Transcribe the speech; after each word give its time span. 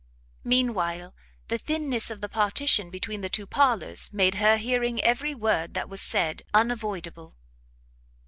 Mean 0.43 0.73
while 0.73 1.13
the 1.47 1.59
thinness 1.59 2.09
of 2.09 2.21
the 2.21 2.27
partition 2.27 2.89
between 2.89 3.21
the 3.21 3.29
two 3.29 3.45
parlours 3.45 4.11
made 4.11 4.33
her 4.33 4.57
hearing 4.57 4.99
every 5.03 5.35
word 5.35 5.75
that 5.75 5.89
was 5.89 6.01
said 6.01 6.41
unavoidable. 6.55 7.35